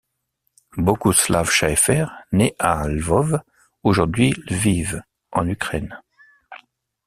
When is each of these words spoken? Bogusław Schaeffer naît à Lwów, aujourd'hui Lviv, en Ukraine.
Bogusław 0.79 1.47
Schaeffer 1.51 2.07
naît 2.31 2.55
à 2.57 2.87
Lwów, 2.87 3.35
aujourd'hui 3.83 4.33
Lviv, 4.49 5.03
en 5.31 5.47
Ukraine. 5.47 6.01